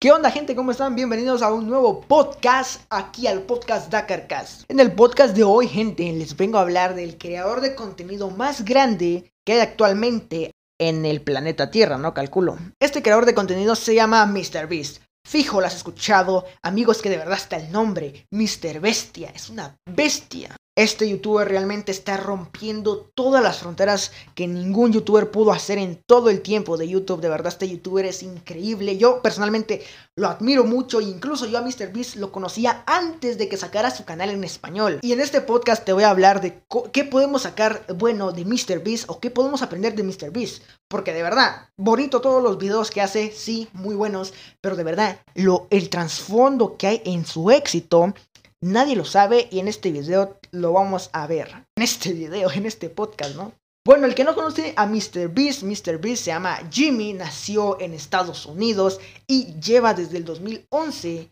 [0.00, 0.54] ¿Qué onda gente?
[0.54, 0.94] ¿Cómo están?
[0.94, 4.62] Bienvenidos a un nuevo podcast aquí al podcast Dakarcast.
[4.70, 8.64] En el podcast de hoy, gente, les vengo a hablar del creador de contenido más
[8.64, 12.14] grande que hay actualmente en el planeta Tierra, ¿no?
[12.14, 12.58] Calculo.
[12.78, 15.02] Este creador de contenido se llama MrBeast.
[15.26, 16.44] Fijo, lo has escuchado.
[16.62, 18.28] Amigos, que de verdad está el nombre.
[18.30, 18.78] Mr.
[18.78, 19.32] Bestia.
[19.34, 20.54] Es una bestia.
[20.78, 26.30] Este youtuber realmente está rompiendo todas las fronteras que ningún youtuber pudo hacer en todo
[26.30, 27.20] el tiempo de YouTube.
[27.20, 28.96] De verdad, este youtuber es increíble.
[28.96, 29.82] Yo personalmente
[30.14, 31.00] lo admiro mucho.
[31.00, 35.00] Incluso yo a MrBeast lo conocía antes de que sacara su canal en español.
[35.02, 36.62] Y en este podcast te voy a hablar de
[36.92, 40.62] qué podemos sacar bueno de MrBeast o qué podemos aprender de MrBeast.
[40.86, 44.32] Porque de verdad, bonito todos los videos que hace, sí, muy buenos.
[44.60, 48.14] Pero de verdad, lo, el trasfondo que hay en su éxito
[48.60, 51.48] Nadie lo sabe y en este video lo vamos a ver.
[51.76, 53.52] En este video, en este podcast, ¿no?
[53.86, 55.28] Bueno, el que no conoce a Mr.
[55.32, 55.98] Beast, Mr.
[55.98, 61.30] Beast se llama Jimmy, nació en Estados Unidos y lleva desde el 2011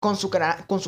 [0.00, 0.30] con su,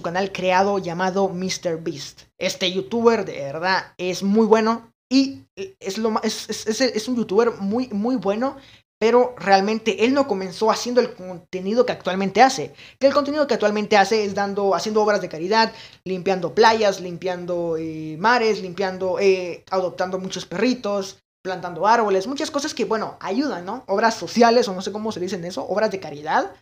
[0.03, 1.81] canal creado llamado Mr.
[1.83, 2.23] Beast.
[2.39, 7.53] Este youtuber de verdad es muy bueno y es, lo, es, es, es un youtuber
[7.61, 8.57] muy, muy bueno
[8.99, 12.73] pero realmente él no comenzó haciendo el contenido que actualmente hace.
[12.99, 15.73] Que el contenido que actualmente hace es dando, haciendo obras de caridad,
[16.05, 22.85] limpiando playas, limpiando eh, mares, limpiando, eh, adoptando muchos perritos, plantando árboles, muchas cosas que,
[22.85, 23.85] bueno, ayudan, ¿no?
[23.87, 26.53] Obras sociales, o no sé cómo se dicen eso, obras de caridad.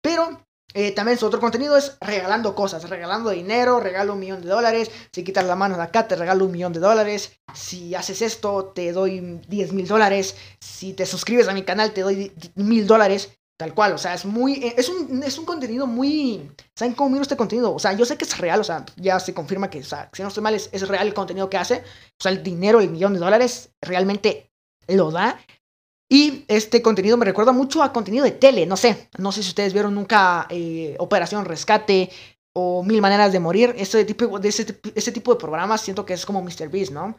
[0.00, 4.48] Pero eh, también su otro contenido es regalando cosas, regalando dinero, regalo un millón de
[4.48, 8.22] dólares, si quitas la mano de acá te regalo un millón de dólares, si haces
[8.22, 12.86] esto te doy 10 mil dólares, si te suscribes a mi canal te doy mil
[12.86, 16.94] dólares, tal cual, o sea, es muy, eh, es un, es un contenido muy, ¿saben
[16.94, 17.74] cómo miro este contenido?
[17.74, 20.08] O sea, yo sé que es real, o sea, ya se confirma que, o sea,
[20.14, 22.80] si no estoy mal, es, es real el contenido que hace, o sea, el dinero,
[22.80, 24.50] el millón de dólares, realmente
[24.88, 25.38] lo da,
[26.12, 29.50] y este contenido me recuerda mucho a contenido de tele, no sé, no sé si
[29.50, 32.10] ustedes vieron nunca eh, Operación Rescate
[32.52, 36.26] o Mil Maneras de Morir, este tipo, de ese, tipo de programas siento que es
[36.26, 37.16] como MrBeast, ¿no?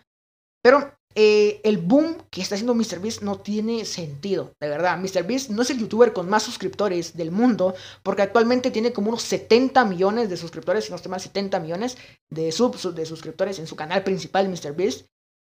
[0.62, 4.98] Pero eh, el boom que está haciendo MrBeast no tiene sentido, de verdad.
[4.98, 7.74] MrBeast no es el youtuber con más suscriptores del mundo,
[8.04, 11.98] porque actualmente tiene como unos 70 millones de suscriptores, si no estoy mal, 70 millones
[12.30, 15.08] de, sub, de suscriptores en su canal principal, MrBeast.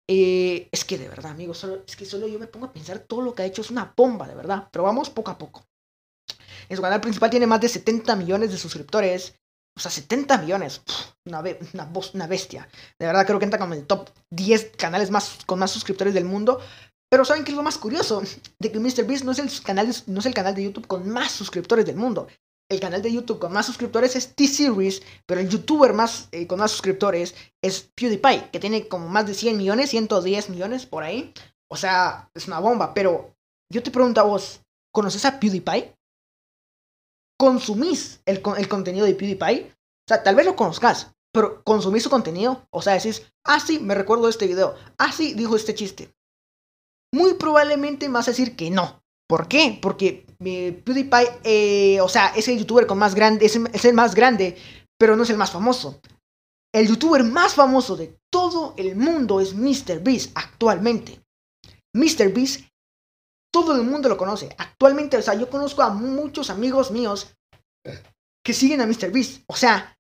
[0.09, 3.23] Eh, es que de verdad, amigos, es que solo yo me pongo a pensar todo
[3.23, 4.69] lo que ha hecho es una bomba, de verdad.
[4.71, 5.65] Pero vamos poco a poco.
[6.69, 9.35] En su canal principal tiene más de 70 millones de suscriptores.
[9.77, 10.83] O sea, 70 millones.
[11.27, 12.69] una, una, una, bestia.
[12.99, 16.15] De verdad creo que entra como en el top 10 canales más, con más suscriptores
[16.15, 16.61] del mundo.
[17.11, 18.23] Pero ¿saben qué es lo más curioso?
[18.59, 22.29] De que MrBeast no no es el canal de YouTube con más suscriptores del mundo
[22.71, 26.59] el canal de YouTube con más suscriptores es T-Series, pero el youtuber más eh, con
[26.59, 31.33] más suscriptores es PewDiePie, que tiene como más de 100 millones, 110 millones por ahí.
[31.71, 33.35] O sea, es una bomba, pero
[33.71, 34.61] yo te pregunto a vos,
[34.93, 35.95] ¿conoces a PewDiePie?
[37.39, 39.71] ¿Consumís el, contenido de PewDiePie?
[39.71, 42.67] O sea, tal vez lo conozcas, pero ¿consumís su contenido?
[42.71, 46.15] O sea, decís, ah, sí, me recuerdo este video, ah, sí, dijo este chiste.
[47.13, 49.03] Muy probablemente me vas a decir que no.
[49.29, 49.79] ¿Por qué?
[49.81, 54.57] Porque PewDiePie, eh, o sea, es el youtuber con más grande, es, el más grande,
[54.99, 56.01] pero no es el más famoso.
[56.73, 61.21] El youtuber más famoso de todo el mundo es MrBeast actualmente.
[61.95, 62.63] MrBeast,
[63.53, 64.55] todo el mundo lo conoce.
[64.59, 67.35] Actualmente, o sea, yo conozco a muchos amigos míos
[68.45, 69.43] que siguen a MrBeast.
[69.47, 69.97] O sea,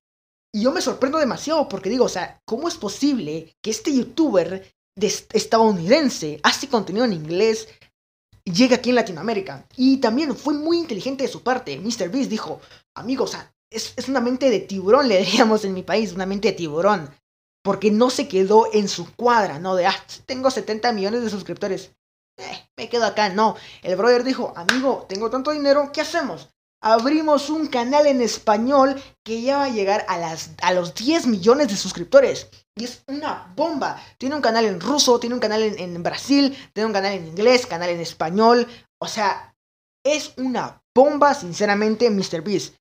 [0.52, 4.72] y yo me sorprendo demasiado porque digo, o sea, ¿cómo es posible que este youtuber
[4.96, 7.68] estadounidense hace contenido en inglés,
[8.44, 9.66] llega aquí en Latinoamérica.
[9.76, 11.78] Y también fue muy inteligente de su parte.
[11.78, 12.10] Mr.
[12.10, 12.60] Beast dijo,
[12.94, 13.36] amigos,
[13.70, 17.10] es, es una mente de tiburón, le diríamos en mi país, una mente de tiburón.
[17.62, 19.74] Porque no se quedó en su cuadra, ¿no?
[19.74, 19.96] De, ah,
[20.26, 21.92] tengo 70 millones de suscriptores.
[22.36, 23.56] Eh, me quedo acá, no.
[23.82, 26.50] El brother dijo, amigo, tengo tanto dinero, ¿qué hacemos?
[26.82, 31.28] Abrimos un canal en español que ya va a llegar a, las, a los 10
[31.28, 32.48] millones de suscriptores.
[32.76, 34.02] Y es una bomba.
[34.18, 37.66] Tiene un canal en ruso, tiene un canal en, Brasil, tiene un canal en inglés,
[37.66, 38.66] canal en español.
[38.98, 39.54] O sea,
[40.04, 42.42] es una bomba, sinceramente, Mr.
[42.42, 42.74] Beast.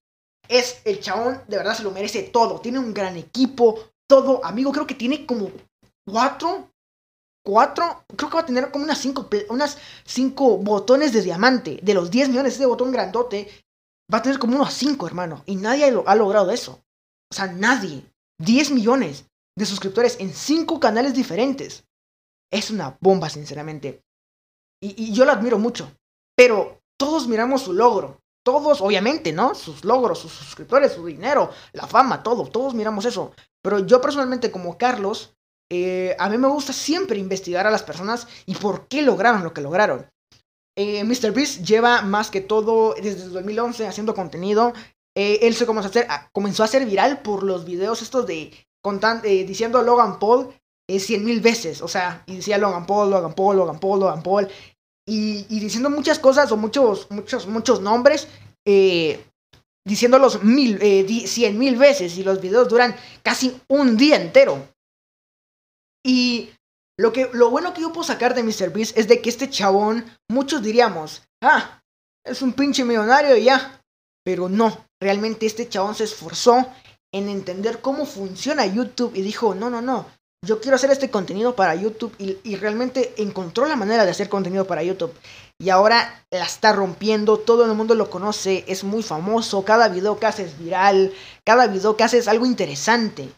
[0.50, 2.60] Es el chabón, de verdad se lo merece todo.
[2.60, 4.44] Tiene un gran equipo, todo.
[4.44, 5.52] Amigo, creo que tiene como
[6.06, 6.72] cuatro,
[7.46, 11.80] cuatro, creo que va a tener como unas cinco, unas cinco botones de diamante.
[11.84, 13.48] De los 10 millones, ese botón grandote,
[14.12, 15.44] va a tener como unos cinco, hermano.
[15.46, 16.84] Y nadie ha logrado eso.
[17.32, 18.04] O sea, nadie.
[18.40, 21.86] 10 millones de suscriptores en cinco canales diferentes.
[22.52, 24.04] Es una bomba, sinceramente.
[24.82, 25.92] Y, yo lo admiro mucho.
[26.36, 28.20] Pero todos miramos su logro.
[28.46, 29.56] Todos, obviamente, ¿no?
[29.56, 32.46] Sus logros, sus suscriptores, su dinero, la fama, todo.
[32.48, 33.32] Todos miramos eso.
[33.62, 35.36] Pero yo personalmente, como Carlos,
[35.72, 39.54] eh, a mí me gusta siempre investigar a las personas y por qué lograron lo
[39.54, 40.10] que lograron.
[40.76, 44.74] eh, MrBeast lleva más que todo desde el 2011 haciendo contenido.
[45.16, 48.52] Eh, él se comenzó a, hacer, comenzó a ser viral por los videos estos de
[49.24, 50.54] eh, diciendo Logan Paul
[50.88, 51.82] eh, cien mil veces.
[51.82, 54.50] O sea, y decía Logan Paul, Logan Paul, Logan Paul, Logan Paul.
[55.06, 58.28] Y, diciendo muchas cosas o muchos, muchos, muchos nombres.
[58.66, 59.26] Eh,
[59.86, 62.18] diciéndolos mil, eh, cien mil veces.
[62.18, 64.68] Y los videos duran casi un día entero.
[66.06, 66.50] Y
[66.98, 70.06] lo, que, lo bueno que yo puedo sacar de MrBeast es de que este chabón,
[70.30, 71.82] muchos diríamos, ah,
[72.26, 73.82] es un pinche millonario y ya.
[74.26, 76.66] Pero no, realmente este chabón se esforzó
[77.14, 80.06] en entender cómo funciona YouTube y dijo, no, no, no,
[80.46, 84.68] yo quiero hacer este contenido para YouTube y, realmente encontró la manera de hacer contenido
[84.68, 85.14] para YouTube.
[85.58, 90.20] Y ahora la está rompiendo, todo el mundo lo conoce, es muy famoso, cada video
[90.20, 91.14] que hace es viral,
[91.46, 93.30] cada video que hace es algo interesante.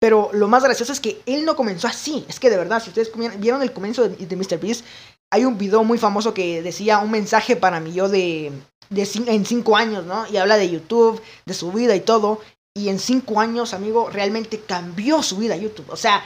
[0.00, 2.24] Pero lo más gracioso es que él no comenzó así.
[2.28, 3.10] Es que de verdad, si ustedes
[3.40, 4.84] vieron el comienzo de, de MrBeast,
[5.32, 8.52] hay un video muy famoso que decía un mensaje para mí yo de,
[8.90, 10.24] de en cinco años, ¿no?
[10.28, 12.40] Y habla de YouTube, de su vida y todo.
[12.78, 15.90] Y en cinco años, amigo, realmente cambió su vida YouTube.
[15.90, 16.22] O sea,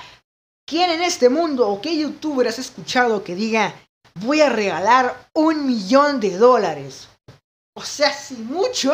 [0.67, 3.75] ¿quién en este mundo o qué youtuber has escuchado que diga,
[4.17, 7.09] voy a regalar un millón de dólares?
[7.75, 8.93] O sea, si mucho,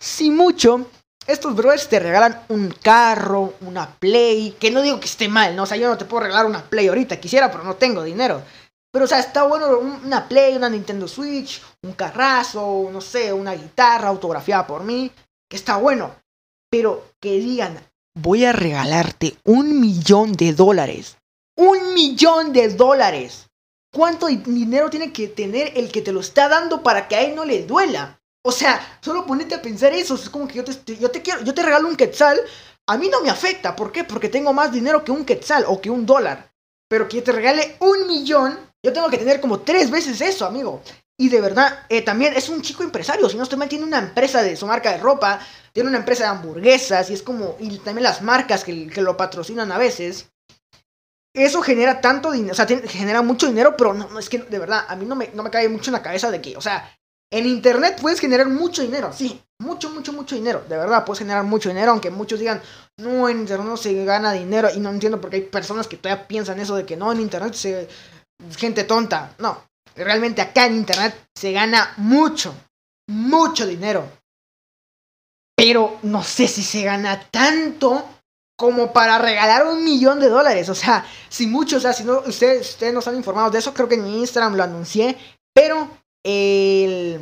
[0.00, 0.90] si mucho,
[1.28, 5.62] estos brothers te regalan un carro, una Play, que no digo que esté mal, ¿no?
[5.62, 8.42] O sea, yo no te puedo regalar una Play ahorita, quisiera, pero no tengo dinero.
[8.92, 13.52] Pero, o sea, está bueno una Play, una Nintendo Switch, un carrazo, no sé, una
[13.52, 15.12] guitarra autografiada por mí,
[15.48, 16.16] que está bueno.
[16.70, 17.78] Pero que digan,
[18.14, 21.16] voy a regalarte un millón de dólares.
[21.56, 23.48] Un millón de dólares.
[23.92, 27.34] ¿Cuánto dinero tiene que tener el que te lo está dando para que a él
[27.34, 28.20] no le duela?
[28.44, 30.14] O sea, solo ponete a pensar eso.
[30.14, 32.38] Es como que yo te, yo te quiero, yo te regalo un quetzal.
[32.86, 33.74] A mí no me afecta.
[33.74, 34.04] ¿Por qué?
[34.04, 36.52] Porque tengo más dinero que un quetzal o que un dólar.
[36.88, 40.82] Pero que te regale un millón, yo tengo que tener como tres veces eso, amigo.
[41.18, 43.28] Y de verdad, eh, también es un chico empresario.
[43.28, 45.40] Si no estoy mal, tiene una empresa de su marca de ropa,
[45.72, 47.56] tiene una empresa de hamburguesas y es como.
[47.58, 50.28] Y también las marcas que, que lo patrocinan a veces.
[51.32, 54.86] Eso genera tanto dinero, o sea, genera mucho dinero, pero no, es que de verdad,
[54.88, 56.90] a mí no me, no me cae mucho en la cabeza de que, o sea,
[57.30, 61.44] en internet puedes generar mucho dinero, sí, mucho, mucho, mucho dinero, de verdad, puedes generar
[61.44, 62.62] mucho dinero, aunque muchos digan,
[62.96, 65.98] no, en internet no se gana dinero, y no entiendo por qué hay personas que
[65.98, 67.86] todavía piensan eso de que no, en internet se.
[68.56, 69.62] gente tonta, no,
[69.96, 72.54] realmente acá en Internet se gana mucho,
[73.08, 74.08] mucho dinero.
[75.56, 78.04] Pero no sé si se gana tanto
[78.58, 80.68] como para regalar un millón de dólares.
[80.68, 83.94] O sea, si muchos, o no, ustedes, ustedes no están informados de eso, creo que
[83.96, 85.16] en Instagram lo anuncié.
[85.54, 85.88] Pero
[86.24, 87.20] el...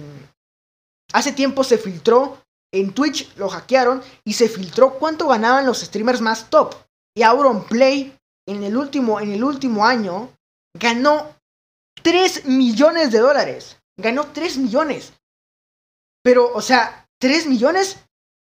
[1.12, 2.38] hace tiempo se filtró,
[2.72, 6.74] en Twitch lo hackearon y se filtró cuánto ganaban los streamers más top.
[7.16, 8.16] Y Auronplay
[8.46, 10.30] en el último, en el último año
[10.74, 11.36] ganó
[12.02, 13.76] 3 millones de dólares.
[13.96, 15.12] Ganó 3 millones.
[16.22, 17.98] Pero, o sea, 3 millones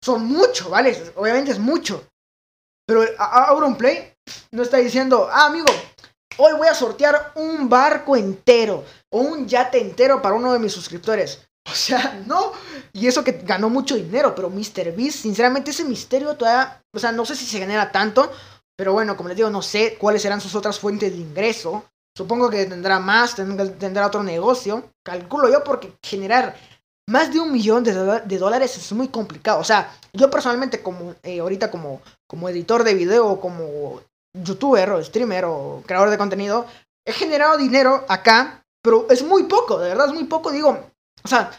[0.03, 0.95] son mucho, ¿vale?
[1.15, 2.07] Obviamente es mucho.
[2.85, 4.13] Pero Auronplay
[4.51, 5.67] no está diciendo, ah, amigo,
[6.37, 10.73] hoy voy a sortear un barco entero o un yate entero para uno de mis
[10.73, 11.47] suscriptores.
[11.65, 12.51] O sea, no.
[12.91, 17.25] Y eso que ganó mucho dinero, pero MrBeast, sinceramente, ese misterio todavía, o sea, no
[17.25, 18.31] sé si se genera tanto,
[18.75, 21.85] pero bueno, como les digo, no sé cuáles serán sus otras fuentes de ingreso.
[22.15, 24.91] Supongo que tendrá más, tendrá otro negocio.
[25.03, 26.55] Calculo yo porque generar
[27.07, 29.59] más de un millón de, dólares es muy complicado.
[29.59, 34.01] O sea, yo personalmente como eh, ahorita como, como editor de video, como
[34.33, 36.65] youtuber o streamer o creador de contenido,
[37.05, 40.51] he generado dinero acá, pero es muy poco, de verdad es muy poco.
[40.51, 40.91] Digo,
[41.23, 41.51] o sea,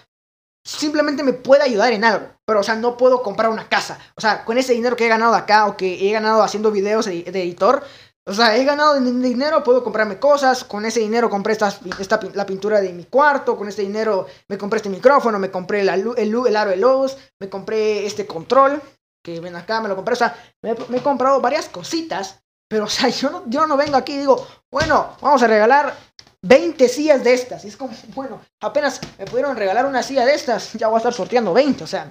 [0.65, 3.99] simplemente me puede ayudar en algo, pero o sea, no puedo comprar una casa.
[4.17, 7.07] O sea, con ese dinero que he ganado acá o que he ganado haciendo videos
[7.07, 7.85] de editor,
[8.27, 10.65] o sea, he ganado dinero, puedo comprarme cosas.
[10.65, 13.57] Con ese dinero compré esta, la pintura de mi cuarto.
[13.57, 17.51] Con este dinero me compré este micrófono, me compré el, el aro de luz, me
[17.51, 18.81] compré este control.
[19.23, 20.15] Que ven acá, me lo compré.
[20.15, 22.41] O sea, me, he comprado varias cositas.
[22.67, 25.95] Pero, o sea, yo no, yo no vengo aquí y digo, bueno, vamos a regalar
[26.41, 27.65] 20 sillas de estas.
[27.67, 30.99] Y es como, bueno, apenas me pudieron regalar una silla de estas, ya voy a
[30.99, 32.11] estar sorteando 20, o sea.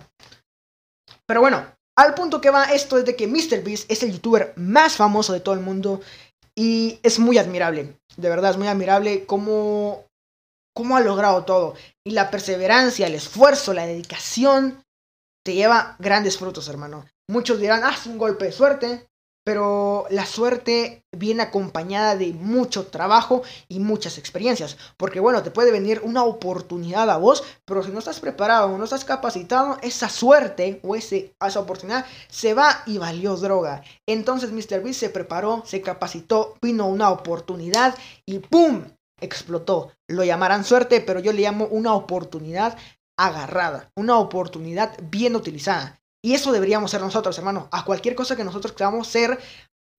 [1.26, 1.66] Pero bueno,
[1.96, 5.40] al punto que va esto es de que MrBeast es el youtuber más famoso de
[5.40, 6.02] todo el mundo
[6.56, 7.98] y es muy admirable.
[8.18, 10.06] De verdad, es muy admirable cómo,
[10.74, 11.76] cómo ha logrado todo.
[12.04, 14.84] Y la perseverancia, el esfuerzo, la dedicación
[15.44, 17.06] te lleva grandes frutos, hermano.
[17.28, 19.08] Muchos dirán, ah, es un golpe de suerte.
[19.44, 24.78] Pero la suerte viene acompañada de mucho trabajo y muchas experiencias.
[24.98, 28.78] Porque bueno, te puede venir una oportunidad a vos, pero si no estás preparado o
[28.78, 33.84] no estás capacitado, esa suerte o ese, esa oportunidad se va y valió droga.
[34.08, 37.96] Entonces MrBeast se preparó, se capacitó, vino una oportunidad
[38.26, 38.84] y ¡pum!
[39.20, 39.92] explotó.
[40.08, 42.78] Lo llamarán suerte, pero yo le llamo una oportunidad
[43.18, 46.00] agarrada, una oportunidad bien utilizada.
[46.24, 47.68] Y eso deberíamos ser nosotros, hermano.
[47.72, 49.40] A cualquier cosa que nosotros queramos ser,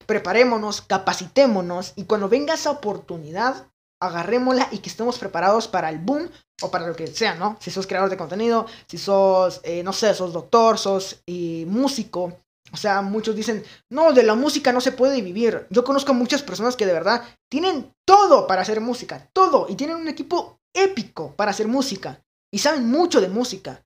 [0.07, 3.69] preparémonos, capacitémonos y cuando venga esa oportunidad,
[4.01, 6.31] agarrémosla y que estemos preparados para el boom
[6.63, 7.57] o para lo que sea, ¿no?
[7.61, 12.39] Si sos creador de contenido, si sos, eh, no sé, sos doctor, sos eh, músico.
[12.73, 15.67] O sea, muchos dicen, no, de la música no se puede vivir.
[15.71, 19.77] Yo conozco a muchas personas que de verdad tienen todo para hacer música, todo, y
[19.77, 23.84] tienen un equipo épico para hacer música, y saben mucho de música,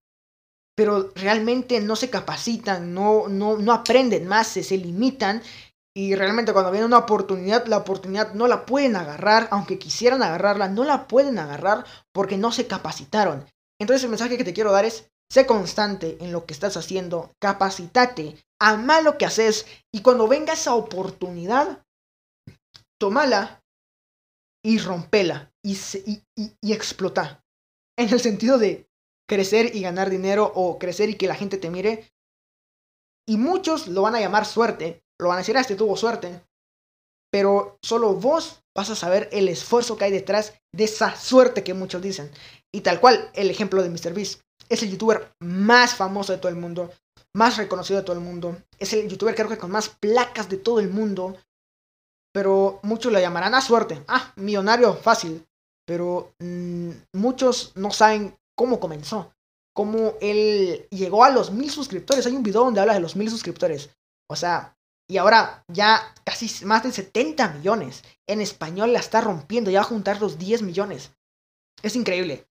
[0.79, 5.43] pero realmente no se capacitan, no, no, no aprenden más, se, se limitan
[5.93, 10.69] y realmente cuando viene una oportunidad, la oportunidad no la pueden agarrar, aunque quisieran agarrarla,
[10.69, 13.45] no la pueden agarrar porque no se capacitaron.
[13.81, 17.33] Entonces el mensaje que te quiero dar es, sé constante en lo que estás haciendo,
[17.41, 21.85] capacitate, ama lo que haces y cuando venga esa oportunidad,
[23.01, 23.65] tómala
[24.65, 25.77] y rompela y,
[26.37, 27.43] y, explota.
[27.99, 28.88] En el sentido de
[29.29, 32.11] crecer y ganar dinero o crecer y que la gente te mire.
[33.29, 36.41] Y muchos lo van a llamar suerte, lo van a decir, ah, este tuvo suerte.
[37.31, 41.75] Pero solo vos vas a saber el esfuerzo que hay detrás de esa suerte que
[41.75, 42.31] muchos dicen.
[42.73, 44.41] Y tal cual, el ejemplo de MrBeast.
[44.71, 46.91] Es el youtuber más famoso de todo el mundo,
[47.35, 48.57] más reconocido de todo el mundo.
[48.79, 51.37] Es el youtuber creo que con más placas de todo el mundo.
[52.33, 54.03] Pero muchos lo llamarán a suerte.
[54.09, 55.47] Ah, millonario fácil.
[55.87, 59.33] Pero mmm, muchos no saben cómo comenzó.
[59.73, 62.27] Cómo él llegó a los mil suscriptores.
[62.27, 63.91] Hay un video donde habla de los mil suscriptores.
[64.29, 64.77] O sea,
[65.09, 68.03] y ahora ya casi más de 70 millones.
[68.27, 71.13] En español la está rompiendo, ya va a juntar los 10 millones.
[71.83, 72.47] Es increíble.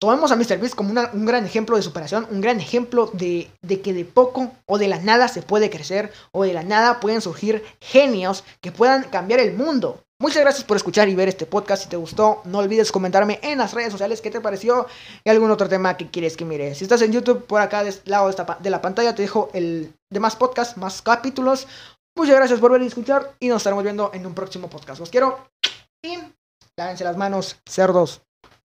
[0.00, 3.92] Tomemos a MrBeast como un gran ejemplo de superación, un gran ejemplo de, de, que
[3.92, 7.62] de poco o de la nada se puede crecer o de la nada pueden surgir
[7.80, 10.02] genios que puedan cambiar el mundo.
[10.24, 11.82] Muchas gracias por escuchar y ver este podcast.
[11.82, 14.86] Si te gustó, no olvides comentarme en las redes sociales qué te pareció
[15.22, 16.74] y algún otro tema que quieres que mire.
[16.74, 19.92] Si estás en YouTube, por acá del lado de, de la pantalla te dejo el
[20.10, 21.68] demás podcast, más capítulos.
[22.16, 24.98] Muchas gracias por ver y escuchar y nos estaremos viendo en un próximo podcast.
[24.98, 25.46] Los quiero
[26.02, 26.16] y
[26.74, 28.22] lávense las manos, cerdos.